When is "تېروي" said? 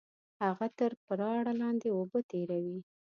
2.29-2.79